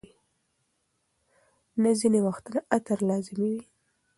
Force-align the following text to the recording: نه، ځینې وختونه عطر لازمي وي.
نه، 1.81 1.91
ځینې 1.99 2.19
وختونه 2.27 2.59
عطر 2.75 2.97
لازمي 3.09 3.49
وي. 3.57 3.63